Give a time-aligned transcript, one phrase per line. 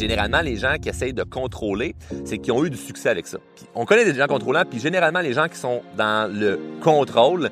[0.00, 1.94] généralement, les gens qui essayent de contrôler,
[2.24, 3.38] c'est qu'ils ont eu du succès avec ça.
[3.74, 7.50] On connaît des gens contrôlants, puis généralement, les gens qui sont dans le contrôle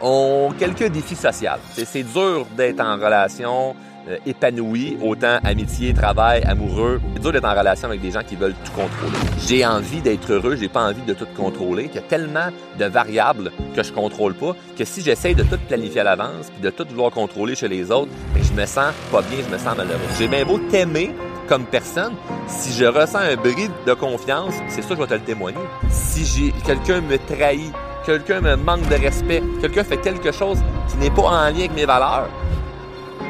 [0.00, 1.50] ont quelques défis sociaux.
[1.72, 3.76] C'est dur d'être en relation
[4.08, 7.00] euh, épanoui, autant amitié, travail, amoureux.
[7.14, 9.16] C'est dur d'être en relation avec des gens qui veulent tout contrôler.
[9.46, 12.48] J'ai envie d'être heureux, j'ai pas envie de tout contrôler, qu'il y a tellement
[12.78, 16.60] de variables que je contrôle pas, que si j'essaye de tout planifier à l'avance, puis
[16.60, 19.58] de tout vouloir contrôler chez les autres, ben, je me sens pas bien, je me
[19.58, 20.00] sens malheureux.
[20.18, 21.10] J'ai bien beau t'aimer
[21.46, 22.14] comme personne,
[22.46, 25.58] si je ressens un bris de confiance, c'est sûr que je vais te le témoigner.
[25.90, 27.72] Si j'ai quelqu'un me trahit,
[28.04, 31.74] quelqu'un me manque de respect, quelqu'un fait quelque chose qui n'est pas en lien avec
[31.74, 32.28] mes valeurs,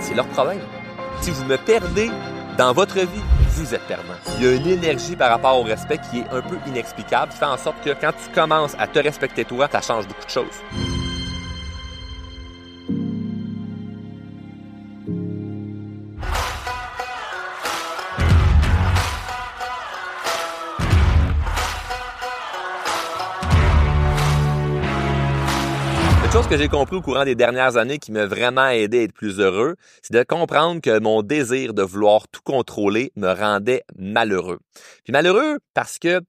[0.00, 0.60] c'est leur problème.
[1.20, 2.10] Si vous me perdez
[2.58, 3.22] dans votre vie,
[3.56, 4.14] vous êtes perdant.
[4.38, 7.38] Il y a une énergie par rapport au respect qui est un peu inexplicable, qui
[7.38, 10.30] fait en sorte que quand tu commences à te respecter toi, ça change beaucoup de
[10.30, 10.93] choses.
[26.56, 29.40] Que j'ai compris au courant des dernières années qui m'a vraiment aidé à être plus
[29.40, 34.60] heureux, c'est de comprendre que mon désir de vouloir tout contrôler me rendait malheureux.
[35.02, 36.20] Puis malheureux parce que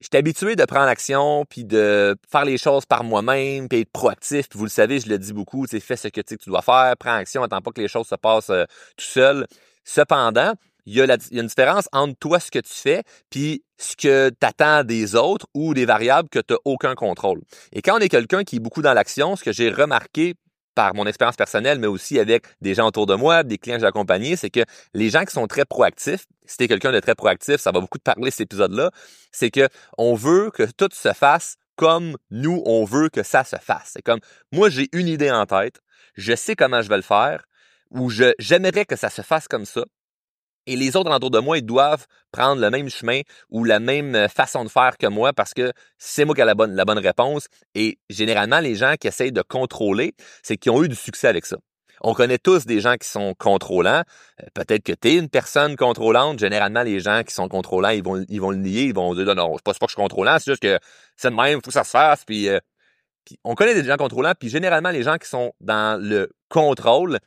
[0.00, 4.48] j'étais habitué de prendre action puis de faire les choses par moi-même puis être proactif
[4.48, 7.16] puis vous le savez je le dis beaucoup fais ce que tu dois faire prends
[7.16, 8.64] action attends pas que les choses se passent euh,
[8.96, 9.46] tout seul
[9.84, 10.54] cependant
[10.86, 14.46] il y, a une différence entre toi, ce que tu fais, puis ce que tu
[14.46, 17.40] attends des autres ou des variables que tu n'as aucun contrôle.
[17.72, 20.34] Et quand on est quelqu'un qui est beaucoup dans l'action, ce que j'ai remarqué
[20.74, 23.82] par mon expérience personnelle, mais aussi avec des gens autour de moi, des clients que
[23.82, 24.60] j'ai accompagnés, c'est que
[24.94, 27.80] les gens qui sont très proactifs, si tu es quelqu'un de très proactif, ça va
[27.80, 28.90] beaucoup te parler cet épisode-là,
[29.32, 33.56] c'est que on veut que tout se fasse comme nous, on veut que ça se
[33.56, 33.92] fasse.
[33.94, 34.20] C'est comme,
[34.52, 35.80] moi, j'ai une idée en tête,
[36.14, 37.44] je sais comment je vais le faire,
[37.90, 39.84] ou j'aimerais que ça se fasse comme ça,
[40.66, 44.14] et les autres autour de moi, ils doivent prendre le même chemin ou la même
[44.14, 47.46] euh, façon de faire que moi parce que c'est moi qui ai la bonne, réponse.
[47.74, 51.46] Et généralement, les gens qui essayent de contrôler, c'est qu'ils ont eu du succès avec
[51.46, 51.56] ça.
[52.02, 54.02] On connaît tous des gens qui sont contrôlants.
[54.40, 56.38] Euh, peut-être que tu es une personne contrôlante.
[56.38, 58.84] Généralement, les gens qui sont contrôlants, ils vont, ils le nier.
[58.84, 60.78] Ils vont dire, non, non, c'est pas, pas que je suis contrôlant, c'est juste que
[61.16, 62.24] c'est de même, il faut que ça se fasse.
[62.30, 62.60] Euh,
[63.24, 64.32] puis on connaît des gens contrôlants.
[64.38, 67.18] Puis généralement, les gens qui sont dans le contrôle,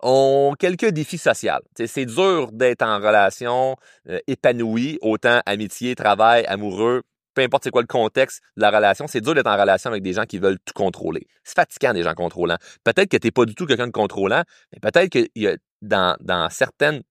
[0.00, 1.52] ont quelques défis sociaux.
[1.86, 3.76] C'est dur d'être en relation
[4.08, 7.02] euh, épanouie, autant amitié, travail, amoureux,
[7.38, 10.02] peu importe c'est quoi le contexte de la relation, c'est dur d'être en relation avec
[10.02, 11.26] des gens qui veulent tout contrôler.
[11.44, 12.58] C'est fatigant des gens contrôlants.
[12.82, 14.42] Peut-être que tu n'es pas du tout quelqu'un de contrôlant,
[14.72, 17.02] mais peut-être que y a, dans, dans certaines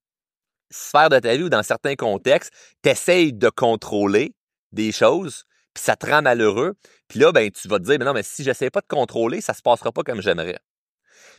[0.70, 2.52] sphères de ta vie ou dans certains contextes,
[2.84, 4.34] tu essayes de contrôler
[4.74, 6.74] des choses, puis ça te rend malheureux.
[7.08, 9.40] Puis là, ben, tu vas te dire, mais non, mais si j'essaie pas de contrôler,
[9.40, 10.58] ça se passera pas comme j'aimerais.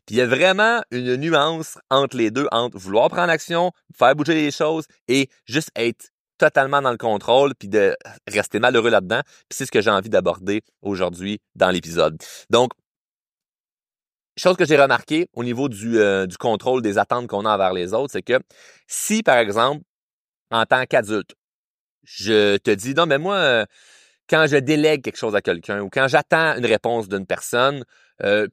[0.08, 4.16] Puis il y a vraiment une nuance entre les deux, entre vouloir prendre action, faire
[4.16, 6.08] bouger les choses et juste être
[6.38, 7.94] totalement dans le contrôle puis de
[8.26, 9.20] rester malheureux là-dedans.
[9.26, 12.16] Puis c'est ce que j'ai envie d'aborder aujourd'hui dans l'épisode.
[12.48, 12.70] Donc,
[14.38, 17.74] chose que j'ai remarqué au niveau du, euh, du contrôle des attentes qu'on a envers
[17.74, 18.40] les autres, c'est que
[18.86, 19.82] si, par exemple,
[20.50, 21.34] en tant qu'adulte,
[22.04, 23.66] je te dis, non, mais moi, euh,
[24.30, 27.84] quand je délègue quelque chose à quelqu'un ou quand j'attends une réponse d'une personne,
[28.22, 28.46] euh,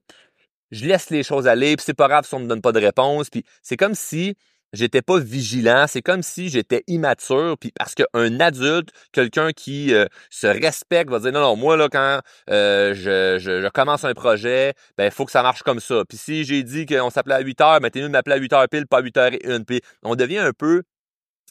[0.72, 2.80] je laisse les choses aller, puis c'est pas grave si on me donne pas de
[2.80, 4.36] réponse, puis c'est comme si
[4.74, 10.06] j'étais pas vigilant, c'est comme si j'étais immature, puis parce qu'un adulte, quelqu'un qui euh,
[10.30, 14.74] se respecte, va dire non, non, moi là, quand euh, je, je, commence un projet,
[14.98, 16.04] ben il faut que ça marche comme ça.
[16.08, 18.54] Puis si j'ai dit qu'on s'appelait à 8 heures, ben t'es de m'appeler à 8
[18.54, 19.66] heures pile, pas à 8 heures et une.
[19.66, 20.84] Puis on devient un peu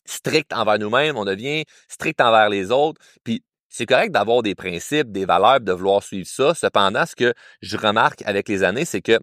[0.07, 3.43] strict envers nous-mêmes, on devient strict envers les autres, puis
[3.77, 6.55] c'est correct d'avoir des principes, des valeurs, de vouloir suivre ça.
[6.55, 9.19] Cependant, ce que je remarque avec les années, c'est que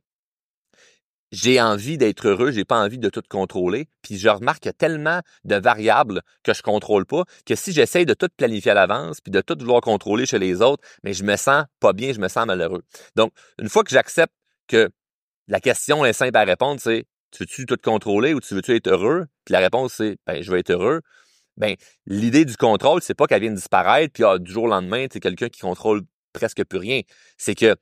[1.32, 5.56] j'ai envie d'être heureux, j'ai pas envie de tout contrôler, puis je remarque tellement de
[5.56, 9.40] variables que je contrôle pas que si j'essaye de tout planifier à l'avance puis de
[9.40, 12.46] tout vouloir contrôler chez les autres, mais je me sens pas bien, je me sens
[12.46, 12.84] malheureux.
[13.16, 14.34] Donc, une fois que j'accepte
[14.68, 14.90] que
[15.48, 18.90] la question est simple à répondre, c'est tu veux-tu tout contrôler ou tu veux-tu être
[18.90, 19.28] heureux?
[19.46, 21.00] Puis la réponse c'est ben je veux être heureux
[21.58, 21.76] ben
[22.06, 25.18] l'idée du contrôle, c'est pas qu'elle vienne disparaître, puis ah, du jour au lendemain, tu
[25.18, 26.02] es quelqu'un qui contrôle
[26.34, 27.02] presque plus rien.
[27.38, 27.76] C'est que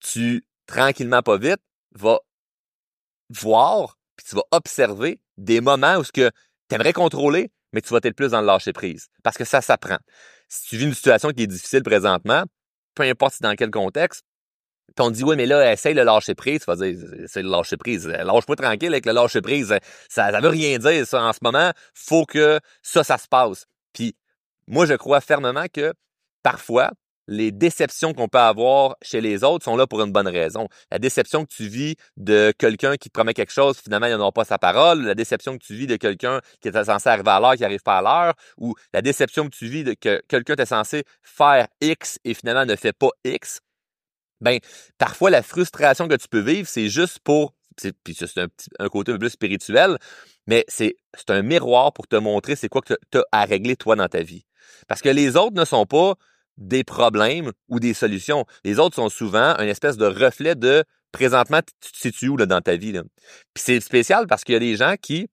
[0.00, 1.60] tu, tranquillement, pas vite,
[1.92, 2.18] vas
[3.30, 6.30] voir, puis tu vas observer des moments où ce que
[6.68, 9.08] tu aimerais contrôler, mais tu vas être plus dans le lâcher prise.
[9.22, 9.98] Parce que ça s'apprend.
[10.48, 12.44] Si tu vis une situation qui est difficile présentement,
[12.94, 14.24] peu importe dans quel contexte,
[14.98, 16.60] on dit, oui, mais là, essaye de lâcher prise.
[16.60, 16.96] Tu vas dire,
[17.26, 18.06] c'est le lâcher prise.
[18.06, 19.74] Lâche-moi tranquille avec le lâcher prise.
[20.08, 21.22] Ça, ça veut rien dire, ça.
[21.22, 23.66] En ce moment, faut que ça, ça se passe.
[23.92, 24.16] Puis,
[24.66, 25.92] moi, je crois fermement que
[26.42, 26.90] parfois,
[27.30, 30.66] les déceptions qu'on peut avoir chez les autres sont là pour une bonne raison.
[30.90, 34.32] La déception que tu vis de quelqu'un qui te promet quelque chose, finalement, il n'aura
[34.32, 35.02] pas sa parole.
[35.02, 37.82] La déception que tu vis de quelqu'un qui était censé arriver à l'heure, qui n'arrive
[37.82, 38.34] pas à l'heure.
[38.58, 42.66] Ou la déception que tu vis de que quelqu'un est censé faire X et finalement
[42.66, 43.60] ne fait pas X.
[44.40, 44.58] Ben,
[44.98, 47.54] parfois, la frustration que tu peux vivre, c'est juste pour
[48.04, 48.48] puis c'est un,
[48.78, 49.96] un côté un peu spirituel,
[50.46, 50.96] mais c'est
[51.28, 54.22] un miroir pour te montrer c'est quoi que tu as à régler toi dans ta
[54.22, 54.44] vie.
[54.88, 56.14] Parce que les autres ne sont pas
[56.58, 58.44] des problèmes ou des solutions.
[58.64, 62.60] Les autres sont souvent un espèce de reflet de présentement, tu te situes où dans
[62.60, 62.92] ta vie.
[62.92, 65.28] Puis c'est spécial parce qu'il y a des gens qui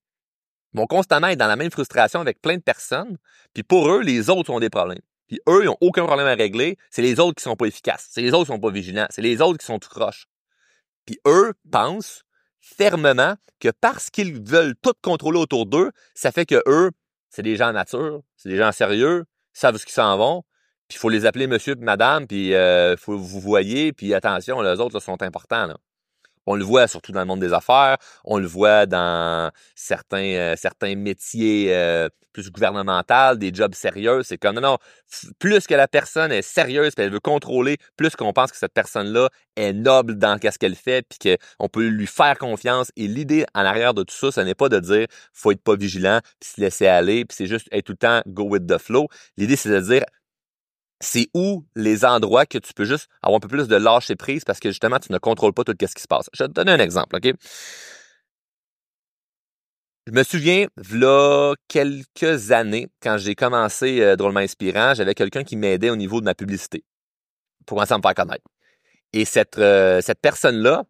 [0.74, 3.18] vont constamment être dans la même frustration avec plein de personnes,
[3.54, 5.02] puis pour eux, les autres ont des problèmes.
[5.28, 8.08] Puis eux, ils n'ont aucun problème à régler, c'est les autres qui sont pas efficaces,
[8.10, 10.28] c'est les autres qui sont pas vigilants, c'est les autres qui sont tout croches.
[11.06, 12.24] Puis eux pensent
[12.62, 16.92] fermement que parce qu'ils veulent tout contrôler autour d'eux, ça fait que eux,
[17.30, 19.26] c'est des gens nature, c'est des gens sérieux,
[19.56, 20.44] ils savent ce qu'ils s'en vont,
[20.88, 24.62] puis il faut les appeler monsieur et madame, puis euh, faut vous voyez, puis attention,
[24.62, 25.68] les autres sont importants.
[25.68, 25.78] Là.
[26.48, 30.56] On le voit surtout dans le monde des affaires, on le voit dans certains euh,
[30.58, 34.22] certains métiers euh, plus gouvernementaux, des jobs sérieux.
[34.24, 34.78] C'est comme non, non,
[35.40, 38.74] plus que la personne est sérieuse, puis elle veut contrôler, plus qu'on pense que cette
[38.74, 42.92] personne-là est noble dans ce qu'elle fait, puis qu'on peut lui faire confiance.
[42.96, 45.76] Et l'idée en arrière de tout ça, ce n'est pas de dire faut être pas
[45.76, 48.78] vigilant, puis se laisser aller, puis c'est juste être tout le temps go with the
[48.78, 49.08] flow.
[49.38, 50.04] L'idée c'est de dire
[51.00, 54.44] c'est où les endroits que tu peux juste avoir un peu plus de lâcher prise
[54.44, 56.30] parce que justement, tu ne contrôles pas tout ce qui se passe.
[56.34, 57.34] Je vais te donner un exemple, OK?
[60.08, 65.58] Je me souviens, là, quelques années, quand j'ai commencé euh, Drôlement Inspirant, j'avais quelqu'un qui
[65.58, 66.86] m'aidait au niveau de ma publicité
[67.66, 68.46] pour commencer à me faire connaître.
[69.12, 70.86] Et cette, euh, cette personne-là,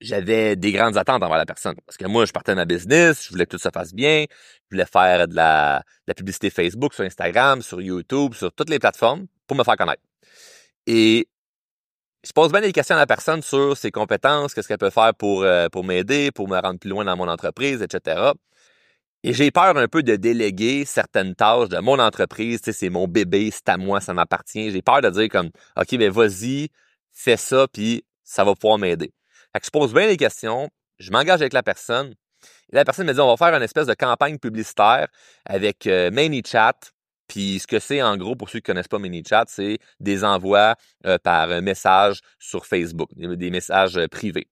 [0.00, 1.74] j'avais des grandes attentes envers la personne.
[1.86, 4.26] Parce que moi, je partais de ma business, je voulais que tout se fasse bien,
[4.30, 8.70] je voulais faire de la, de la publicité Facebook, sur Instagram, sur YouTube, sur toutes
[8.70, 10.02] les plateformes pour me faire connaître.
[10.86, 11.28] Et
[12.24, 15.14] je pose bien des questions à la personne sur ses compétences, qu'est-ce qu'elle peut faire
[15.14, 18.32] pour, euh, pour m'aider, pour me rendre plus loin dans mon entreprise, etc.
[19.24, 22.60] Et j'ai peur un peu de déléguer certaines tâches de mon entreprise.
[22.60, 24.70] Tu sais, c'est mon bébé, c'est à moi, ça m'appartient.
[24.70, 26.68] J'ai peur de dire comme, OK, ben vas-y,
[27.12, 29.12] fais ça, puis ça va pouvoir m'aider.
[29.52, 30.68] Fait que je pose bien les questions,
[30.98, 32.14] je m'engage avec la personne.
[32.72, 35.08] Et la personne me dit, on va faire une espèce de campagne publicitaire
[35.44, 36.74] avec euh, ManyChat.
[37.26, 40.74] Puis ce que c'est en gros, pour ceux qui connaissent pas ManyChat, c'est des envois
[41.06, 44.48] euh, par message sur Facebook, des messages euh, privés.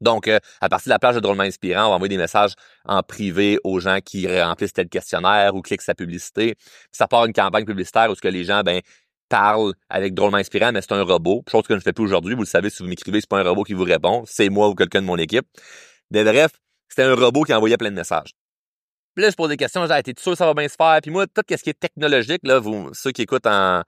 [0.00, 2.54] Donc, à partir de la plage de Drôlement Inspirant, on va envoyer des messages
[2.84, 6.56] en privé aux gens qui remplissent tel questionnaire ou cliquent sa publicité.
[6.56, 8.80] Puis ça part une campagne publicitaire où ce que les gens, ben,
[9.32, 11.42] parle avec drôlement inspirant, mais c'est un robot.
[11.50, 12.34] Chose que je ne fais plus aujourd'hui.
[12.34, 14.24] Vous le savez, si vous m'écrivez, c'est pas un robot qui vous répond.
[14.26, 15.46] C'est moi ou quelqu'un de mon équipe.
[16.10, 16.52] Mais bref,
[16.88, 18.32] c'était un robot qui envoyait plein de messages.
[19.14, 20.98] Puis là, je pose des questions, j'ai été sûr que ça va bien se faire?
[21.02, 23.82] Puis moi, tout ce qui est technologique, là, vous, ceux qui écoutent en,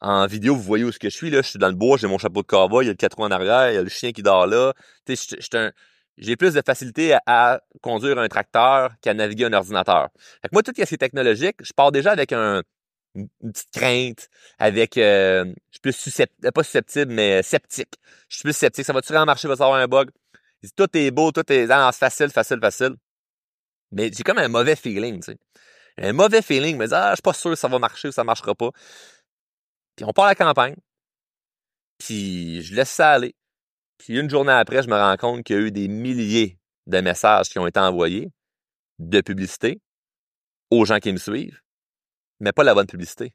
[0.00, 1.42] en vidéo, vous voyez où ce que je suis, là.
[1.42, 3.20] Je suis dans le bois, j'ai mon chapeau de cowboy, il y a le quatre
[3.20, 4.72] en arrière, il y a le chien qui dort là.
[5.04, 5.72] Tu sais,
[6.16, 10.08] j'ai plus de facilité à, conduire un tracteur qu'à naviguer un ordinateur.
[10.42, 12.62] Fait que moi, tout ce qui est technologique, je pars déjà avec un,
[13.14, 14.28] une, petite crainte,
[14.58, 17.94] avec euh, je suis plus susceptible, pas susceptible, mais sceptique.
[18.28, 18.84] Je suis plus sceptique.
[18.84, 20.10] Ça va-tu vraiment marcher, va avoir un bug?
[20.76, 22.96] Tout est beau, tout est ah, facile, facile, facile.
[23.92, 25.38] Mais j'ai comme un mauvais feeling, tu sais.
[25.98, 28.24] Un mauvais feeling, mais ah, je suis pas sûr que ça va marcher ou ça
[28.24, 28.70] marchera pas.
[29.96, 30.76] Puis on part à la campagne.
[31.98, 33.34] Puis je laisse ça aller.
[33.98, 37.00] Puis une journée après, je me rends compte qu'il y a eu des milliers de
[37.00, 38.30] messages qui ont été envoyés
[38.98, 39.80] de publicité
[40.70, 41.60] aux gens qui me suivent
[42.40, 43.34] mais pas la bonne publicité.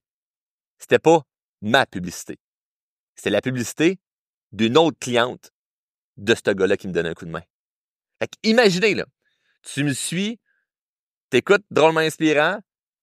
[0.77, 1.21] C'était pas
[1.62, 2.38] ma publicité.
[3.15, 4.00] C'était la publicité
[4.51, 5.51] d'une autre cliente
[6.17, 7.43] de ce gars-là qui me donnait un coup de main.
[8.19, 9.05] Fait imaginez, là,
[9.62, 10.39] tu me suis,
[11.29, 12.59] t'écoutes drôlement inspirant,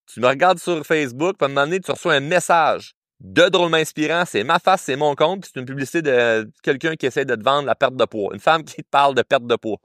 [0.07, 3.49] tu me regardes sur Facebook, puis à un moment donné, tu reçois un message de
[3.49, 7.25] drôlement inspirant, c'est ma face, c'est mon compte, c'est une publicité de quelqu'un qui essaie
[7.25, 8.35] de te vendre la perte de poids.
[8.35, 9.79] Une femme qui te parle de perte de poids.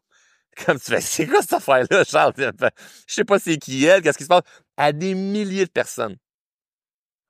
[0.66, 2.34] Comme tu fais, c'est quoi cette affaire-là, Charles?
[2.38, 4.44] Je sais pas c'est qui elle, qu'est-ce qui se passe?
[4.76, 6.18] À des milliers de personnes.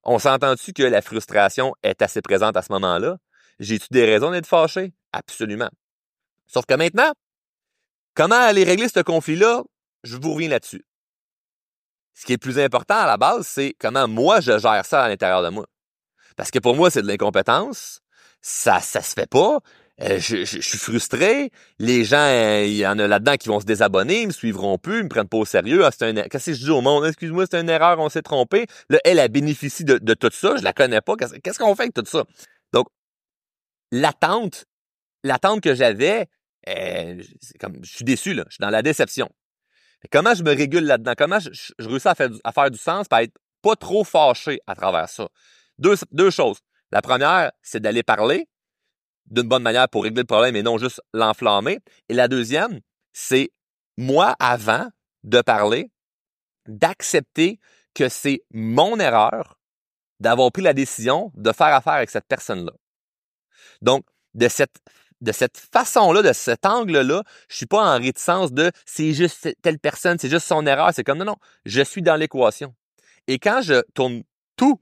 [0.03, 3.17] On s'entend-tu que la frustration est assez présente à ce moment-là?
[3.59, 4.93] J'ai-tu des raisons d'être fâché?
[5.11, 5.69] Absolument.
[6.47, 7.11] Sauf que maintenant,
[8.15, 9.63] comment aller régler ce conflit-là?
[10.03, 10.85] Je vous reviens là-dessus.
[12.13, 15.09] Ce qui est plus important à la base, c'est comment moi je gère ça à
[15.09, 15.67] l'intérieur de moi.
[16.37, 17.99] Parce que pour moi, c'est de l'incompétence.
[18.41, 19.59] Ça, ça se fait pas.
[20.01, 21.51] Euh, je, suis frustré.
[21.79, 24.77] Les gens, euh, il y en a là-dedans qui vont se désabonner, ils me suivront
[24.77, 25.85] plus, ils me prennent pas au sérieux.
[25.85, 27.05] Ah, c'est un, qu'est-ce que je dis au monde?
[27.05, 28.67] Excuse-moi, c'est une erreur, on s'est trompé.
[28.89, 30.55] Là, elle, a bénéficié de, tout ça.
[30.57, 31.15] Je la connais pas.
[31.15, 32.25] Qu'est-ce qu'on fait avec tout ça?
[32.73, 32.87] Donc,
[33.91, 34.65] l'attente,
[35.23, 36.27] l'attente que j'avais,
[36.69, 37.19] euh,
[37.59, 38.43] comme, je suis déçu, là.
[38.49, 39.29] Je suis dans la déception.
[40.11, 41.13] comment je me régule là-dedans?
[41.17, 41.49] Comment je,
[41.79, 45.27] réussis à faire, du sens, pas être pas trop fâché à travers ça?
[45.79, 46.59] deux choses.
[46.91, 48.47] La première, c'est d'aller parler
[49.27, 51.79] d'une bonne manière pour régler le problème et non juste l'enflammer.
[52.09, 52.79] Et la deuxième,
[53.13, 53.51] c'est
[53.97, 54.89] moi, avant
[55.23, 55.91] de parler,
[56.67, 57.59] d'accepter
[57.93, 59.59] que c'est mon erreur
[60.19, 62.73] d'avoir pris la décision de faire affaire avec cette personne-là.
[63.81, 64.77] Donc, de cette
[65.21, 69.79] de cette façon-là, de cet angle-là, je suis pas en réticence de c'est juste telle
[69.79, 70.91] personne, c'est juste son erreur.
[70.93, 72.75] C'est comme non, non, je suis dans l'équation.
[73.27, 74.21] Et quand je tourne
[74.55, 74.79] tout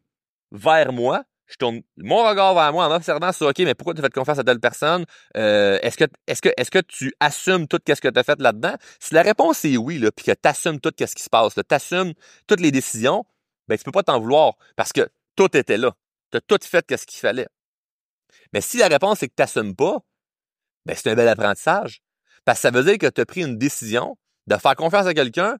[0.51, 4.01] vers moi, je tourne mon regard vers moi en observant sur OK, mais pourquoi tu
[4.01, 5.05] fais confiance à telle personne?
[5.37, 8.39] Euh, est-ce que est-ce que est-ce que tu assumes tout ce que tu as fait
[8.41, 8.75] là-dedans?
[8.99, 11.53] Si la réponse est oui, là, puis que tu assumes tout ce qui se passe,
[11.53, 12.13] tu assumes
[12.47, 13.25] toutes les décisions,
[13.67, 15.93] ben tu peux pas t'en vouloir parce que tout était là.
[16.31, 17.47] Tu as tout fait ce qu'il fallait.
[18.53, 19.99] Mais si la réponse est que tu n'assumes pas,
[20.85, 22.01] ben c'est un bel apprentissage.
[22.45, 25.13] Parce que ça veut dire que tu as pris une décision de faire confiance à
[25.13, 25.57] quelqu'un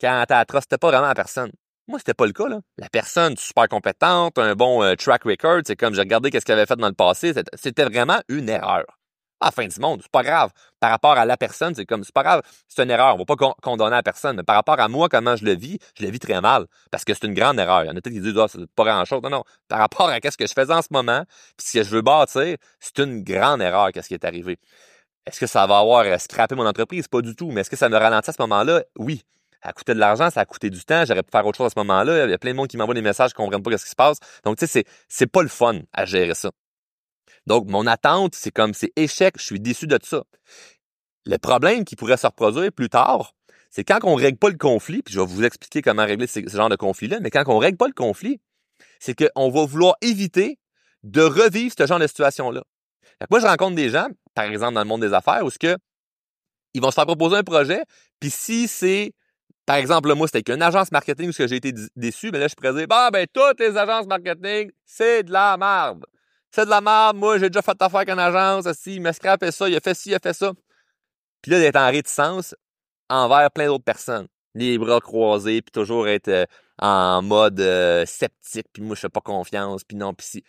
[0.00, 1.52] quand tu n'as pas vraiment à personne.
[1.86, 2.48] Moi, c'était pas le cas.
[2.48, 2.60] Là.
[2.78, 6.56] La personne super compétente, un bon euh, track record, c'est comme j'ai regardé qu'est-ce qu'elle
[6.56, 8.84] avait fait dans le passé, c'était vraiment une erreur.
[9.40, 10.50] À la fin du monde, c'est pas grave.
[10.80, 13.14] Par rapport à la personne, c'est comme c'est pas grave, c'est une erreur.
[13.16, 15.78] On va pas condamner la personne, mais par rapport à moi, comment je le vis,
[15.98, 17.84] je le vis très mal parce que c'est une grande erreur.
[17.84, 19.20] Il y en a peut-être qui disent ah, c'est pas grand-chose.
[19.22, 19.44] Non, non.
[19.68, 21.24] Par rapport à ce que je faisais en ce moment,
[21.58, 24.56] puis ce que je veux bâtir, c'est une grande erreur qu'est-ce qui est arrivé.
[25.26, 27.08] Est-ce que ça va avoir euh, scrappé mon entreprise?
[27.08, 27.50] Pas du tout.
[27.50, 28.82] Mais est-ce que ça me ralentit à ce moment-là?
[28.98, 29.24] Oui
[29.64, 31.70] ça coûté de l'argent, ça a coûté du temps, j'aurais pu faire autre chose à
[31.70, 32.26] ce moment-là.
[32.26, 33.90] Il y a plein de monde qui m'envoie des messages qui comprennent pas ce qui
[33.90, 34.18] se passe.
[34.44, 36.50] Donc, tu sais, c'est, c'est pas le fun à gérer ça.
[37.46, 40.24] Donc, mon attente, c'est comme, c'est échec, je suis déçu de ça.
[41.24, 43.32] Le problème qui pourrait se reproduire plus tard,
[43.70, 46.46] c'est quand on règle pas le conflit, puis je vais vous expliquer comment régler ce,
[46.46, 48.40] genre de conflit-là, mais quand on règle pas le conflit,
[49.00, 50.58] c'est qu'on va vouloir éviter
[51.04, 52.62] de revivre ce genre de situation-là.
[53.30, 55.78] Moi, je rencontre des gens, par exemple dans le monde des affaires, où ce que
[56.74, 57.82] ils vont se faire proposer un projet,
[58.20, 59.12] puis si c'est
[59.66, 62.74] par exemple, moi, c'était qu'une agence marketing où j'ai été déçu, mais là, je pourrais
[62.74, 66.04] dire, bah, ben, toutes les agences marketing, c'est de la merde.
[66.50, 67.16] C'est de la merde.
[67.16, 69.80] Moi, j'ai déjà fait affaire avec une agence, si, il m'a scrapé ça, il a
[69.80, 70.52] fait ci, il a fait ça.
[71.40, 72.54] Puis là, d'être en réticence
[73.08, 74.28] envers plein d'autres personnes.
[74.54, 76.44] Les bras croisés, puis toujours être euh,
[76.78, 80.44] en mode euh, sceptique, puis moi, je fais pas confiance, puis non, puis si.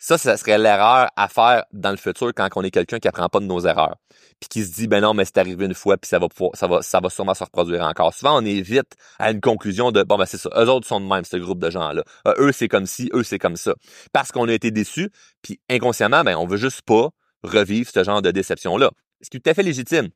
[0.00, 3.28] Ça, ça serait l'erreur à faire dans le futur quand on est quelqu'un qui apprend
[3.28, 3.96] pas de nos erreurs.
[4.38, 6.52] Puis qui se dit, ben non, mais c'est arrivé une fois, puis ça va pouvoir,
[6.54, 8.14] ça va, ça va sûrement se reproduire encore.
[8.14, 11.00] Souvent, on est vite à une conclusion de, bon, ben c'est ça, eux autres sont
[11.00, 12.04] de même, ce groupe de gens-là.
[12.28, 13.74] Euh, eux, c'est comme ci, eux, c'est comme ça.
[14.12, 15.10] Parce qu'on a été déçus,
[15.42, 17.10] puis inconsciemment, ben on veut juste pas
[17.42, 18.90] revivre ce genre de déception-là.
[19.20, 20.10] C'est tout à fait légitime.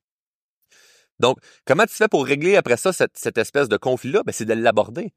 [1.18, 4.22] Donc, comment tu fais pour régler après ça cette, cette espèce de conflit-là?
[4.24, 5.12] Ben, c'est de l'aborder.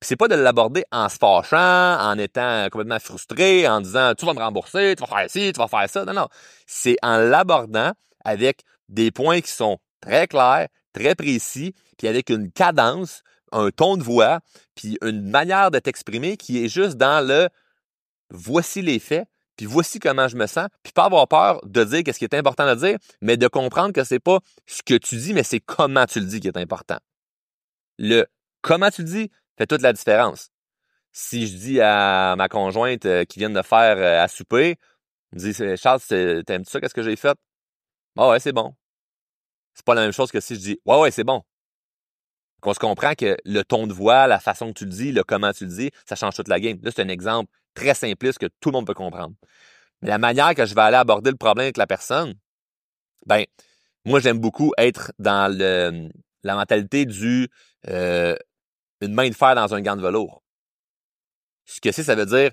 [0.00, 4.26] Puis c'est pas de l'aborder en se fâchant, en étant complètement frustré, en disant tu
[4.26, 6.04] vas me rembourser, tu vas faire ci, tu vas faire ça.
[6.04, 6.28] Non, non.
[6.66, 7.92] C'est en l'abordant
[8.24, 13.96] avec des points qui sont très clairs, très précis, puis avec une cadence, un ton
[13.96, 14.40] de voix,
[14.74, 17.48] puis une manière de t'exprimer qui est juste dans le
[18.30, 19.26] voici les faits,
[19.56, 22.34] puis voici comment je me sens, puis pas avoir peur de dire qu'est-ce qui est
[22.34, 25.60] important de dire, mais de comprendre que c'est pas ce que tu dis, mais c'est
[25.60, 26.98] comment tu le dis qui est important.
[27.98, 28.26] Le
[28.62, 30.50] comment tu le dis, fait toute la différence.
[31.12, 34.76] Si je dis à ma conjointe euh, qui vient de faire euh, à souper,
[35.32, 36.00] me dit Charles,
[36.44, 37.36] t'aimes-tu ça, qu'est-ce que j'ai fait?
[38.16, 38.74] Ah ouais, c'est bon.
[39.74, 41.42] C'est pas la même chose que si je dis Ouais, ouais, c'est bon.
[42.60, 45.22] Qu'on se comprend que le ton de voix, la façon que tu le dis, le
[45.22, 46.78] comment tu le dis, ça change toute la game.
[46.82, 49.34] Là, c'est un exemple très simpliste que tout le monde peut comprendre.
[50.02, 52.34] Mais la manière que je vais aller aborder le problème avec la personne,
[53.26, 53.44] ben,
[54.04, 56.08] moi, j'aime beaucoup être dans le,
[56.42, 57.48] la mentalité du
[57.88, 58.34] euh,
[59.00, 60.42] une main de fer dans un gant de velours.
[61.64, 62.50] Ce que c'est, ça veut dire,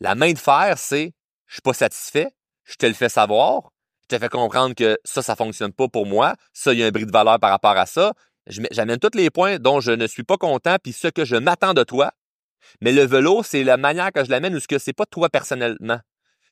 [0.00, 1.12] la main de fer, c'est,
[1.46, 2.28] je suis pas satisfait,
[2.64, 6.06] je te le fais savoir, je te fais comprendre que ça, ça fonctionne pas pour
[6.06, 8.12] moi, ça, il y a un bris de valeur par rapport à ça,
[8.46, 11.74] j'amène tous les points dont je ne suis pas content, puis ce que je m'attends
[11.74, 12.12] de toi,
[12.80, 15.28] mais le velours, c'est la manière que je l'amène ou ce que c'est pas toi
[15.28, 16.00] personnellement.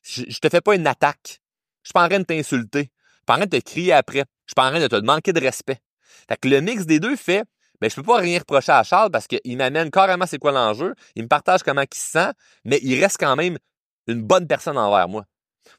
[0.03, 1.41] Je, je te fais pas une attaque.
[1.83, 2.79] Je suis pas en train de t'insulter.
[2.79, 4.19] Je suis pas en train de te crier après.
[4.19, 5.79] Je suis pas en train de te manquer de respect.
[6.27, 7.43] Fait que le mix des deux fait,
[7.81, 10.95] mais je peux pas rien reprocher à Charles parce qu'il m'amène carrément c'est quoi l'enjeu.
[11.15, 12.31] Il me partage comment il se sent,
[12.63, 13.57] mais il reste quand même
[14.07, 15.25] une bonne personne envers moi.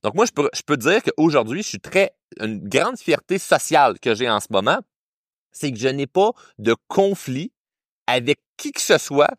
[0.03, 3.99] Donc moi, je peux, je peux dire qu'aujourd'hui, je suis très, une grande fierté sociale
[4.01, 4.79] que j'ai en ce moment,
[5.53, 7.53] c'est que je n'ai pas de conflit
[8.07, 9.31] avec qui que ce soit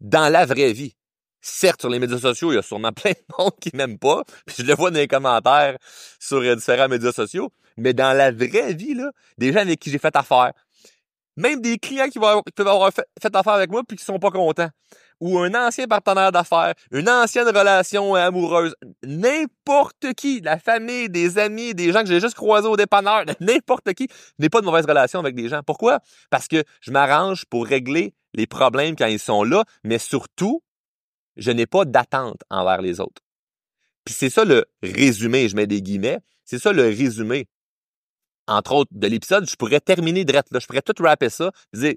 [0.00, 0.94] dans la vraie vie.
[1.40, 4.22] Certes, sur les médias sociaux, il y a sûrement plein de monde qui m'aiment pas,
[4.46, 5.76] puis je le vois dans les commentaires
[6.20, 9.98] sur différents médias sociaux, mais dans la vraie vie, là, des gens avec qui j'ai
[9.98, 10.52] fait affaire,
[11.36, 14.30] même des clients qui, vont peuvent avoir fait, affaire avec moi puis qui sont pas
[14.30, 14.68] contents.
[15.20, 18.74] Ou un ancien partenaire d'affaires, une ancienne relation amoureuse,
[19.04, 23.92] n'importe qui, la famille, des amis, des gens que j'ai juste croisés au dépanneur, n'importe
[23.94, 24.08] qui,
[24.40, 25.60] n'ai pas de mauvaise relation avec des gens.
[25.64, 26.00] Pourquoi?
[26.30, 30.62] Parce que je m'arrange pour régler les problèmes quand ils sont là, mais surtout,
[31.36, 33.22] je n'ai pas d'attente envers les autres.
[34.04, 37.46] Puis c'est ça le résumé, je mets des guillemets, c'est ça le résumé.
[38.46, 41.94] Entre autres, de l'épisode, je pourrais terminer direct là, je pourrais tout rapper ça, dire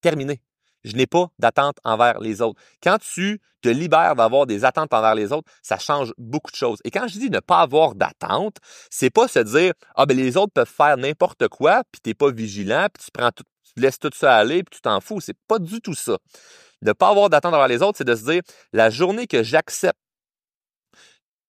[0.00, 0.40] terminé.
[0.84, 2.60] Je n'ai pas d'attente envers les autres.
[2.82, 6.78] Quand tu te libères d'avoir des attentes envers les autres, ça change beaucoup de choses.
[6.84, 8.58] Et quand je dis ne pas avoir d'attente,
[8.90, 12.30] c'est pas se dire ah ben les autres peuvent faire n'importe quoi, puis t'es pas
[12.30, 15.20] vigilant, puis tu prends tout, tu laisses tout ça aller, puis tu t'en fous.
[15.20, 16.18] C'est pas du tout ça.
[16.82, 18.42] Ne pas avoir d'attente envers les autres, c'est de se dire
[18.74, 19.98] la journée que j'accepte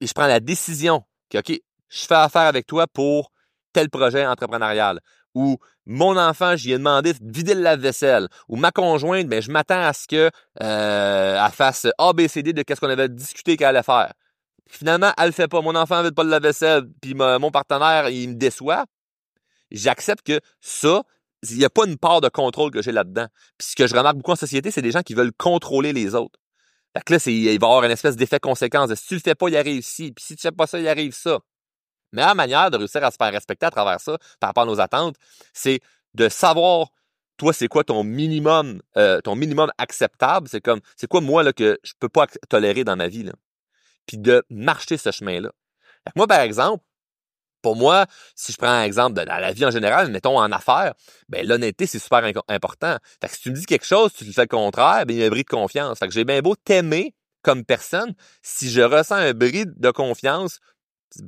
[0.02, 3.32] et je prends la décision que ok, je fais affaire avec toi pour
[3.76, 5.02] tel projet entrepreneurial
[5.36, 9.52] ou mon enfant, j'y ai demandé de vider le lave-vaisselle, ou ma conjointe, ben, je
[9.52, 10.32] m'attends à ce que
[10.64, 14.14] euh, elle fasse ABCD de qu'est-ce qu'on avait discuté qu'elle allait faire.
[14.68, 15.62] Finalement, elle le fait pas.
[15.62, 18.86] Mon enfant ne vide pas le lave-vaisselle, puis mon partenaire, il me déçoit.
[19.70, 21.04] J'accepte que ça,
[21.52, 23.28] il n'y a pas une part de contrôle que j'ai là-dedans.
[23.58, 26.16] Puis ce que je remarque beaucoup en société, c'est des gens qui veulent contrôler les
[26.16, 26.40] autres.
[26.96, 28.94] Fait que là, il va y avoir une espèce d'effet conséquence.
[28.96, 30.14] Si tu le fais pas, il arrive ci.
[30.14, 31.40] Puis si tu fais pas ça, il arrive ça
[32.16, 34.80] meilleure manière de réussir à se faire respecter à travers ça, par rapport à nos
[34.80, 35.16] attentes,
[35.54, 35.80] c'est
[36.14, 36.90] de savoir
[37.38, 40.48] toi, c'est quoi ton minimum, euh, ton minimum acceptable?
[40.50, 43.30] C'est comme, c'est quoi moi là que je peux pas tolérer dans ma vie?
[44.08, 45.52] Puis de marcher ce chemin-là.
[46.16, 46.84] Moi, par exemple,
[47.62, 48.06] pour moi,
[48.36, 50.94] si je prends un exemple de la vie en général, mettons en affaires,
[51.30, 52.98] ben l'honnêteté c'est super important.
[53.20, 55.24] Fait que si tu me dis quelque chose, tu fais le contraire, ben il y
[55.24, 55.98] a un bris de confiance.
[55.98, 60.60] Fait que j'ai bien beau t'aimer comme personne, si je ressens un bris de confiance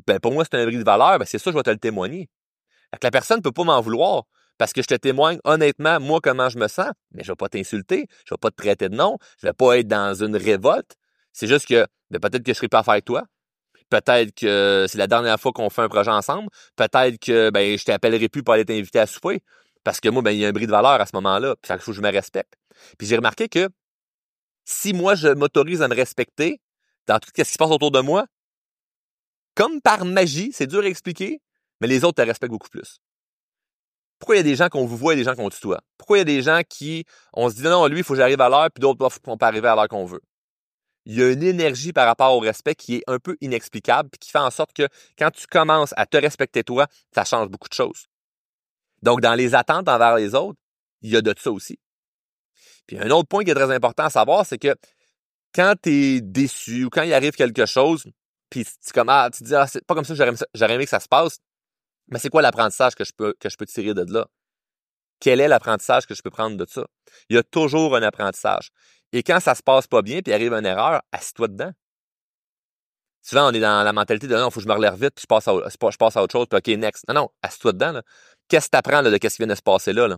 [0.05, 1.77] ben pour moi, c'est un bris de valeur, ben c'est ça, je vais te le
[1.77, 2.29] témoigner.
[3.01, 4.24] la personne ne peut pas m'en vouloir
[4.57, 7.50] parce que je te témoigne honnêtement, moi, comment je me sens, mais je vais pas
[7.50, 10.96] t'insulter, je vais pas te traiter de nom, je vais pas être dans une révolte.
[11.34, 13.24] C'est juste que ben, peut-être que je serai pas à faire avec toi.
[13.89, 16.50] Peut-être que c'est la dernière fois qu'on fait un projet ensemble.
[16.75, 19.41] Peut-être que ben, je t'appellerai plus pour aller t'inviter à souper.
[19.84, 21.55] Parce que moi, ben, il y a un bris de valeur à ce moment-là.
[21.62, 22.53] Puis il faut que je me respecte.
[22.98, 23.69] Puis j'ai remarqué que
[24.65, 26.60] si moi, je m'autorise à me respecter
[27.07, 28.25] dans tout ce qui se passe autour de moi,
[29.57, 31.41] comme par magie, c'est dur à expliquer,
[31.81, 32.99] mais les autres te respectent beaucoup plus.
[34.19, 35.81] Pourquoi il y a des gens qu'on vous voit et des gens qu'on tutoie?
[35.97, 38.19] Pourquoi il y a des gens qui, on se dit non, lui, il faut que
[38.19, 40.21] j'arrive à l'heure, puis d'autres, il faut pas arriver à l'heure qu'on veut?
[41.05, 44.20] Il y a une énergie par rapport au respect qui est un peu inexplicable, puis
[44.20, 47.70] qui fait en sorte que quand tu commences à te respecter toi, ça change beaucoup
[47.70, 48.05] de choses.
[49.01, 50.59] Donc, dans les attentes envers les autres,
[51.01, 51.79] il y a de ça aussi.
[52.85, 54.75] Puis un autre point qui est très important à savoir, c'est que
[55.55, 58.03] quand tu es déçu ou quand il arrive quelque chose,
[58.50, 61.00] puis tu, comme, tu te dis, ah, c'est pas comme ça j'aurais aimé que ça
[61.00, 61.40] se passe.
[62.10, 64.27] Mais c'est quoi l'apprentissage que je peux, que tirer de là?
[65.20, 66.86] Quel est l'apprentissage que je peux prendre de ça?
[67.29, 68.70] Il y a toujours un apprentissage.
[69.12, 71.72] Et quand ça se passe pas bien, puis arrive une erreur, assis-toi dedans.
[73.24, 75.24] Souvent, on est dans la mentalité de non, faut que je me relève vite, puis
[75.24, 75.53] je passe à,
[76.24, 77.03] autre chose, puis OK, next.
[77.10, 78.01] Non, non, assis-toi dedans.
[78.48, 80.07] Qu'est-ce que tu de qu'est-ce qui vient de se passer là?
[80.07, 80.18] là?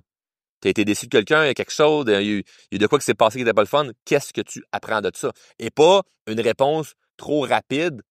[0.62, 2.74] Tu été déçu de quelqu'un, il y a quelque chose, il y a, eu, il
[2.74, 3.88] y a de quoi qui s'est passé qui n'était pas le fun?
[4.06, 5.32] Qu'est-ce que tu apprends de ça?
[5.58, 8.02] Et pas une réponse trop rapide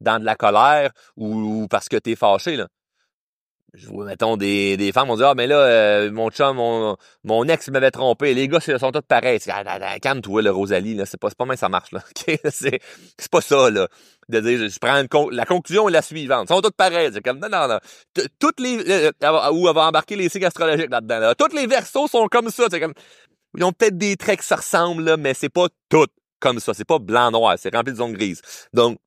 [0.00, 2.68] dans de la colère ou, parce que t'es fâché, là.
[3.76, 6.96] Je vois, mettons, des, des femmes vont dire, ah, mais là, euh, mon chum, mon,
[7.24, 8.32] mon ex m'avait trompé.
[8.32, 9.40] Les gars, sont tous pareils.
[10.00, 11.06] Calme-toi, le Rosalie, là.
[11.06, 12.00] C'est pas, pas mal ça marche, là.
[12.14, 12.80] c'est,
[13.18, 13.88] c'est pas ça, là.
[14.28, 15.02] De dire, je prends
[15.32, 16.46] la conclusion est la suivante.
[16.48, 17.10] Ils sont tous pareils.
[17.12, 17.80] C'est comme, non, non, non.
[18.38, 21.34] Toutes les, euh, euh, ou va embarquer les cycles astrologiques là-dedans, là.
[21.34, 22.66] Toutes les versos sont comme ça.
[22.70, 22.94] C'est comme,
[23.56, 26.06] ils ont peut-être des traits qui se ressemblent, là, mais c'est pas tout
[26.38, 26.74] comme ça.
[26.74, 27.56] C'est pas blanc-noir.
[27.58, 28.40] C'est rempli de zones grises.
[28.72, 28.98] Donc,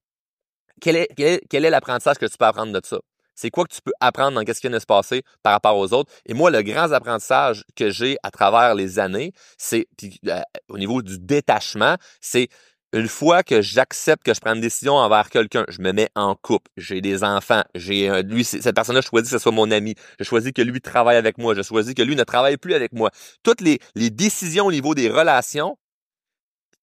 [0.81, 2.97] quel est, quel est, l'apprentissage que tu peux apprendre de ça?
[3.35, 5.77] C'est quoi que tu peux apprendre dans qu'est-ce qui vient de se passer par rapport
[5.77, 6.11] aux autres?
[6.25, 9.87] Et moi, le grand apprentissage que j'ai à travers les années, c'est,
[10.27, 12.49] euh, au niveau du détachement, c'est
[12.93, 16.35] une fois que j'accepte que je prends une décision envers quelqu'un, je me mets en
[16.35, 20.23] couple, j'ai des enfants, j'ai lui cette personne-là, je que ce soit mon ami, je
[20.23, 23.11] choisis que lui travaille avec moi, je choisis que lui ne travaille plus avec moi.
[23.43, 25.77] Toutes les, les décisions au niveau des relations,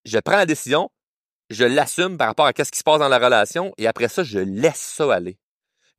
[0.04, 0.90] je prends la décision,
[1.54, 4.22] je l'assume par rapport à ce qui se passe dans la relation et après ça,
[4.24, 5.38] je laisse ça aller.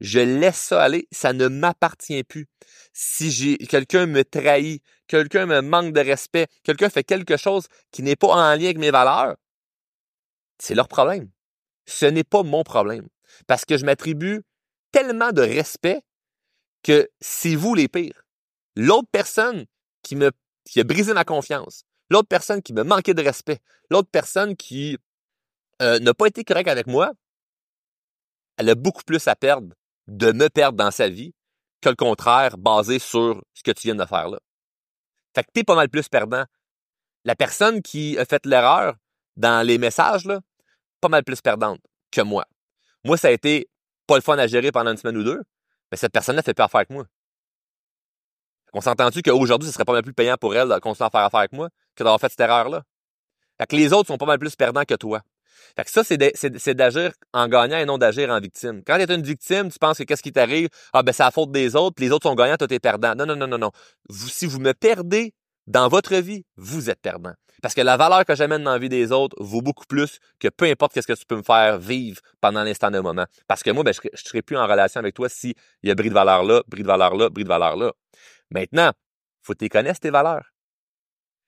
[0.02, 2.48] Je laisse ça aller, ça ne m'appartient plus.
[2.94, 8.04] Si j'ai quelqu'un me trahit, quelqu'un me manque de respect, quelqu'un fait quelque chose qui
[8.04, 9.36] n'est pas en lien avec mes valeurs,
[10.60, 11.30] c'est leur problème.
[11.86, 13.08] Ce n'est pas mon problème.
[13.48, 14.42] Parce que je m'attribue
[14.92, 16.02] tellement de respect
[16.84, 18.26] que c'est vous les pires.
[18.76, 19.66] L'autre personne
[20.02, 20.32] qui me
[20.66, 23.60] qui a brisé ma confiance, l'autre personne qui me manquait de respect,
[23.92, 24.98] l'autre personne qui
[25.82, 27.12] euh, n'a pas été correct avec moi,
[28.58, 29.74] elle a beaucoup plus à perdre
[30.08, 31.34] de me perdre dans sa vie
[31.82, 34.40] que le contraire basé sur ce que tu viens de faire là.
[35.36, 36.46] Fait que t'es pas mal plus perdant.
[37.26, 38.96] La personne qui a fait l'erreur
[39.36, 40.28] dans les messages,
[41.02, 41.80] pas mal plus perdante
[42.12, 42.46] que moi.
[43.04, 43.68] Moi, ça a été
[44.08, 45.44] pas le fun à gérer pendant une semaine ou deux,
[45.92, 47.06] mais cette personne-là fait pas affaire avec moi.
[48.74, 51.22] On s'entend-tu qu'aujourd'hui, ce serait pas mal plus payant pour elle de continuer à faire
[51.22, 52.84] affaire avec moi que d'avoir fait cette erreur-là?
[53.58, 55.22] Fait que les autres sont pas mal plus perdants que toi.
[55.76, 58.84] Fait que ça, c'est d'agir en gagnant et non d'agir en victime.
[58.86, 60.70] Quand tu es une victime, tu penses que qu'est-ce qui t'arrive?
[60.94, 63.16] Ah, ben, c'est la faute des autres, puis les autres sont gagnants, toi, t'es perdant.
[63.16, 63.72] Non, non, non, non, non.
[64.10, 65.34] Si vous me perdez
[65.68, 67.34] dans votre vie, vous êtes perdant.
[67.62, 70.50] Parce que la valeur que j'amène dans la vie des autres vaut beaucoup plus que
[70.50, 73.26] peu importe qu'est-ce que tu peux me faire vivre pendant l'instant de moment.
[73.48, 75.96] Parce que moi, ben, je ne serais plus en relation avec toi s'il y a
[75.96, 77.92] bris de valeur là, bris de valeur là, bris de valeur là.
[78.52, 78.92] Maintenant,
[79.42, 80.52] faut que tu connaisses tes valeurs.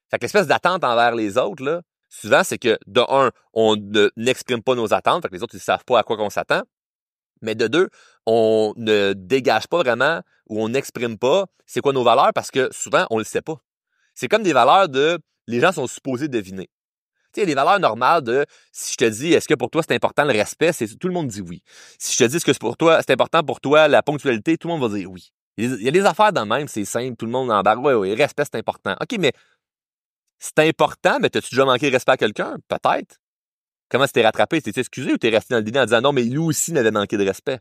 [0.10, 1.82] Fait que l'espèce d'attente envers les autres, là,
[2.20, 3.76] souvent, c'est que, de un, on
[4.16, 6.64] n'exprime pas nos attentes, fait que les autres, ils savent pas à quoi qu'on s'attend.
[7.42, 7.90] Mais de deux,
[8.26, 12.70] on ne dégage pas vraiment ou on n'exprime pas c'est quoi nos valeurs parce que
[12.72, 13.58] souvent, on le sait pas.
[14.16, 16.70] C'est comme des valeurs de les gens sont supposés deviner.
[17.34, 19.94] Tu sais, des valeurs normales de si je te dis est-ce que pour toi c'est
[19.94, 21.62] important le respect, c'est tout le monde dit oui.
[22.00, 24.58] Si je te dis est-ce que c'est pour toi c'est important pour toi la ponctualité,
[24.58, 25.30] tout le monde va dire oui.
[25.58, 27.82] Il y a des affaires dans le même, c'est simple, tout le monde en barre.
[27.82, 28.96] Oui, oui, respect, c'est important.
[29.02, 29.34] OK, mais
[30.40, 32.58] c'est important, mais t'as-tu déjà manqué de respect à quelqu'un?
[32.68, 33.18] Peut-être.
[33.90, 34.62] Comment t'es rattrapé?
[34.62, 36.92] T'es excusé ou t'es resté dans le dîner en disant non, mais lui aussi n'avait
[36.92, 37.60] manqué de respect?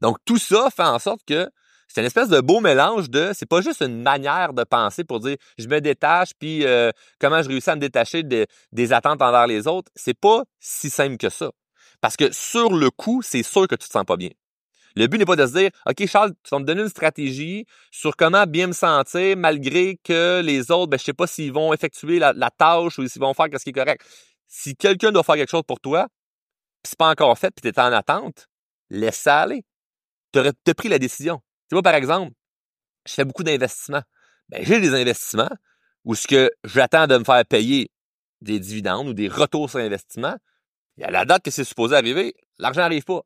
[0.00, 1.50] Donc, tout ça fait en sorte que
[1.88, 5.18] c'est une espèce de beau mélange de, c'est pas juste une manière de penser pour
[5.18, 9.48] dire je me détache puis euh, comment je réussis à me détacher des attentes envers
[9.48, 9.90] les autres.
[9.96, 11.50] C'est pas si simple que ça.
[12.00, 14.30] Parce que sur le coup, c'est sûr que tu te sens pas bien.
[14.96, 17.66] Le but n'est pas de se dire, OK, Charles, tu vas me donner une stratégie
[17.90, 21.72] sur comment bien me sentir malgré que les autres, ben, je sais pas s'ils vont
[21.72, 24.04] effectuer la, tâche ou s'ils vont faire ce qui est correct.
[24.48, 26.08] Si quelqu'un doit faire quelque chose pour toi,
[26.82, 28.48] puis c'est pas encore fait, puis tu es en attente,
[28.88, 29.64] laisse ça aller.
[30.32, 31.40] Tu as pris la décision.
[31.68, 32.32] Tu vois, par exemple,
[33.06, 34.02] je fais beaucoup d'investissements.
[34.48, 35.50] Ben, j'ai des investissements
[36.04, 37.90] où ce que j'attends de me faire payer
[38.40, 40.36] des dividendes ou des retours sur investissement,
[40.96, 43.22] y a la date que c'est supposé arriver, l'argent n'arrive pas.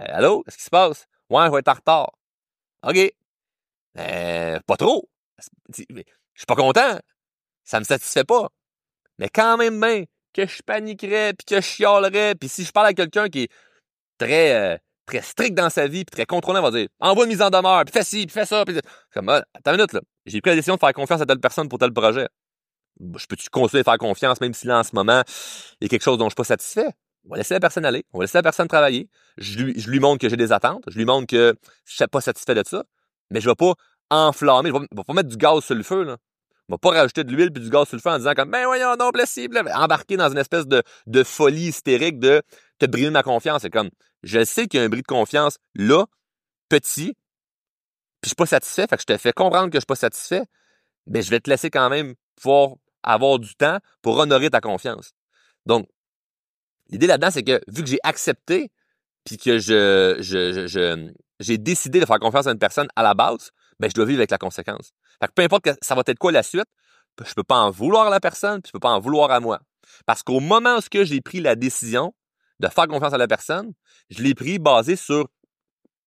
[0.00, 1.06] Euh, allô, qu'est-ce qui se passe?
[1.30, 2.12] Ouais, je vais être en retard.
[2.86, 3.12] OK.
[3.98, 5.08] Euh, pas trop.
[5.76, 6.98] Je suis pas content.
[7.64, 8.48] Ça me satisfait pas.
[9.18, 12.86] Mais quand même bien que je paniquerais, puis que je chialerais, puis si je parle
[12.86, 13.52] à quelqu'un qui est
[14.18, 17.42] très euh, très strict dans sa vie, puis très contrôlant, va dire envoie une mise
[17.42, 18.78] en demeure, puis fais ci, puis fais ça, puis
[19.12, 20.00] comme ah, attends une minute là.
[20.26, 22.28] J'ai pris la décision de faire confiance à telle personne pour tel projet.
[23.00, 25.22] Je peux-tu continuer à faire confiance, même si là en ce moment,
[25.80, 26.90] il y a quelque chose dont je suis pas satisfait?
[27.24, 29.08] On va laisser la personne aller, on va laisser la personne travailler.
[29.36, 31.54] Je lui, montre que j'ai des attentes, je lui montre que
[31.84, 32.84] je suis pas satisfait de ça,
[33.30, 33.74] mais je vais pas
[34.10, 36.16] enflammer, je vais, vais pas mettre du gaz sur le feu, là.
[36.68, 38.50] Je vais pas rajouter de l'huile puis du gaz sur le feu en disant comme,
[38.50, 40.82] ben voyons, non, blessible, embarquer dans une espèce de,
[41.24, 42.42] folie hystérique de
[42.78, 43.62] te briser ma confiance.
[43.62, 43.88] C'est comme,
[44.22, 46.04] je sais qu'il y a un bris de confiance là,
[46.68, 47.14] petit,
[48.20, 49.94] puis je suis pas satisfait, fait que je te fais comprendre que je suis pas
[49.94, 50.42] satisfait,
[51.06, 55.12] mais je vais te laisser quand même pouvoir avoir du temps pour honorer ta confiance.
[55.64, 55.88] Donc,
[56.90, 58.70] L'idée là-dedans, c'est que vu que j'ai accepté,
[59.24, 63.50] puis que je, je, j'ai décidé de faire confiance à une personne à la base,
[63.78, 64.92] ben je dois vivre avec la conséquence.
[65.20, 66.66] Fait que peu importe que ça va être quoi la suite,
[67.24, 69.40] je peux pas en vouloir à la personne, puis je peux pas en vouloir à
[69.40, 69.60] moi.
[70.06, 72.14] Parce qu'au moment où j'ai pris la décision
[72.60, 73.72] de faire confiance à la personne,
[74.10, 75.28] je l'ai pris basé sur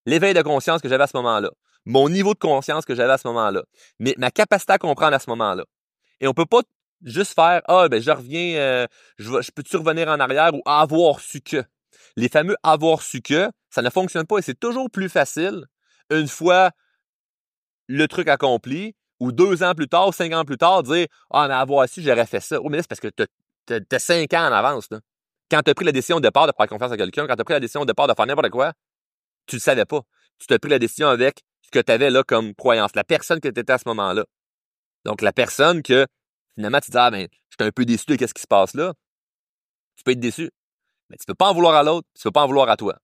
[0.06, 1.50] l'éveil de conscience que j'avais à ce moment-là,
[1.84, 3.62] mon niveau de conscience que j'avais à ce moment-là,
[3.98, 5.64] mais ma capacité à comprendre à ce moment-là.
[6.20, 6.62] Et on peut pas
[7.02, 8.86] juste faire ah ben je reviens euh,
[9.18, 11.64] je, peux-tu revenir en arrière ou avoir su que
[12.16, 15.66] les fameux avoir su que ça ne fonctionne pas et c'est toujours plus facile
[16.10, 16.70] une fois
[17.88, 21.50] le truc accompli ou deux ans plus tard cinq ans plus tard dire ah en
[21.50, 23.24] avoir su j'aurais fait ça oh mais c'est parce que tu
[23.72, 25.00] as cinq ans en avance là.
[25.50, 27.40] quand tu as pris la décision de départ de faire confiance à quelqu'un quand tu
[27.40, 28.72] as pris la décision de départ de faire n'importe quoi
[29.46, 30.00] tu le savais pas.
[30.38, 33.40] Tu t'as pris la décision avec ce que tu avais là comme croyance la personne
[33.40, 34.24] que tu à ce moment-là.
[35.04, 36.06] Donc la personne que
[36.54, 38.46] finalement, tu te dis, ah, ben, je suis un peu déçu de ce qui se
[38.46, 38.94] passe là.
[39.96, 40.50] Tu peux être déçu.
[41.10, 42.98] Mais tu peux pas en vouloir à l'autre, tu peux pas en vouloir à toi.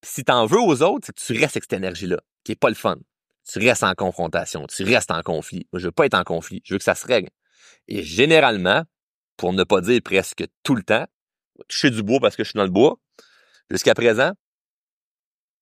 [0.00, 2.56] Puis si en veux aux autres, c'est que tu restes avec cette énergie-là, qui est
[2.56, 2.96] pas le fun.
[3.50, 5.66] Tu restes en confrontation, tu restes en conflit.
[5.72, 7.30] Moi, je veux pas être en conflit, je veux que ça se règle.
[7.88, 8.84] Et généralement,
[9.36, 11.06] pour ne pas dire presque tout le temps,
[11.68, 12.98] je suis du bois parce que je suis dans le bois.
[13.70, 14.32] Jusqu'à présent,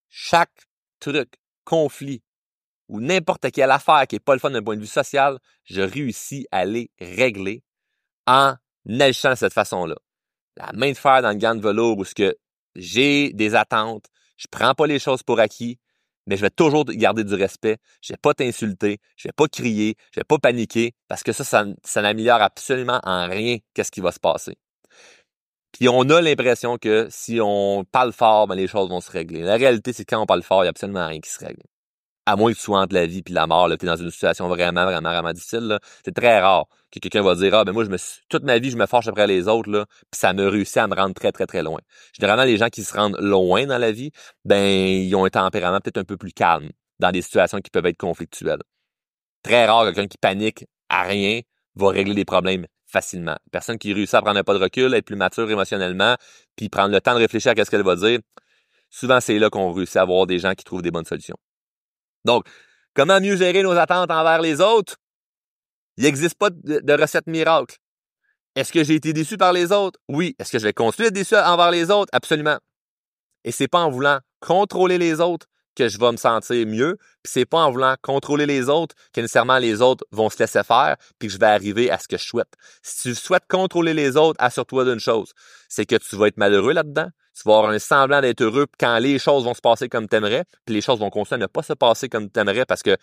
[0.09, 0.67] chaque
[1.01, 2.23] truc, conflit,
[2.89, 5.81] ou n'importe quelle affaire qui est pas le fun d'un point de vue social, je
[5.81, 7.63] réussis à les régler
[8.27, 8.55] en
[9.01, 9.97] agissant de cette façon-là.
[10.57, 12.37] La main de fer dans le gant de velours où ce que
[12.75, 15.79] j'ai des attentes, je prends pas les choses pour acquis,
[16.27, 17.79] mais je vais toujours garder du respect.
[18.01, 21.45] Je vais pas t'insulter, je vais pas crier, je vais pas paniquer parce que ça,
[21.45, 24.57] ça, n'améliore absolument en rien qu'est-ce qui va se passer.
[25.73, 29.43] Puis on a l'impression que si on parle fort, ben les choses vont se régler.
[29.43, 31.45] La réalité, c'est que quand on parle fort, il n'y a absolument rien qui se
[31.45, 31.63] règle
[32.27, 34.11] à moins que tu sois entre la vie et la mort, tu es dans une
[34.11, 37.85] situation vraiment, vraiment, vraiment difficile, c'est très rare que quelqu'un va dire, ah, ben moi,
[37.85, 37.97] je me
[38.29, 40.89] toute ma vie, je me forge après les autres, là, puis ça me réussit à
[40.89, 41.81] me rendre très, très, très loin.
[42.19, 44.11] Généralement, les gens qui se rendent loin dans la vie,
[44.45, 47.87] ben, ils ont un tempérament peut-être un peu plus calme dans des situations qui peuvent
[47.87, 48.63] être conflictuelles.
[49.43, 51.41] Très rare quelqu'un qui panique à rien
[51.77, 53.37] va régler les problèmes facilement.
[53.53, 56.17] Personne qui réussit à prendre un pas de recul, être plus mature émotionnellement,
[56.57, 58.21] puis prendre le temps de réfléchir à ce qu'elle va dire,
[58.91, 61.37] souvent c'est là qu'on réussit à avoir des gens qui trouvent des bonnes solutions.
[62.27, 62.45] Donc,
[62.95, 64.97] comment mieux gérer nos attentes envers les autres?
[65.97, 67.77] Il n'existe pas de, recette miracle.
[68.55, 69.99] Est-ce que j'ai été déçu par les autres?
[70.09, 70.35] Oui.
[70.39, 72.11] Est-ce que je vais continuer à déçu envers les autres?
[72.13, 72.59] Absolument.
[73.45, 77.31] Et c'est pas en voulant contrôler les autres que je vais me sentir mieux, puis
[77.33, 80.97] c'est pas en voulant contrôler les autres que nécessairement les autres vont se laisser faire,
[81.19, 82.53] puis que je vais arriver à ce que je souhaite.
[82.83, 85.33] Si tu souhaites contrôler les autres, assure-toi d'une chose,
[85.69, 88.99] c'est que tu vas être malheureux là-dedans, tu vas avoir un semblant d'être heureux quand
[88.99, 91.63] les choses vont se passer comme t'aimerais, puis les choses vont continuer à ne pas
[91.63, 92.97] se passer comme t'aimerais parce que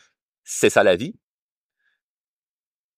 [0.43, 1.13] c'est ça la vie.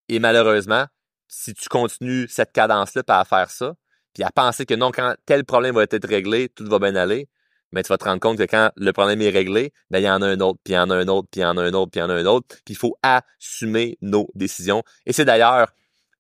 [0.07, 0.85] Et malheureusement,
[1.27, 3.75] si tu continues cette cadence-là à faire ça,
[4.13, 7.27] puis à penser que non, quand tel problème va être réglé, tout va bien aller,
[7.73, 10.09] mais tu vas te rendre compte que quand le problème est réglé, ben, il y
[10.09, 11.57] en a un autre, puis il y en a un autre, puis il y en
[11.57, 14.29] a un autre, puis il y en a un autre, puis il faut assumer nos
[14.35, 14.83] décisions.
[15.05, 15.73] Et c'est d'ailleurs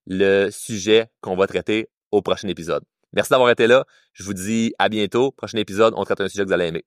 [0.07, 2.83] le sujet qu'on va traiter au prochain épisode.
[3.15, 3.85] Merci d'avoir été là.
[4.13, 5.31] Je vous dis à bientôt.
[5.31, 6.85] Prochain épisode, on traite un sujet que vous allez aimer.